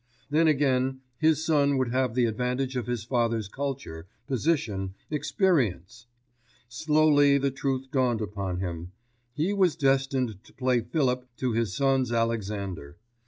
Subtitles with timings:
[0.31, 6.07] Then again, his son would have the advantage of his father's culture, position, experience.
[6.67, 8.93] Slowly the truth dawned upon him;
[9.35, 12.97] he was destined to play Philip to his son's Alexander.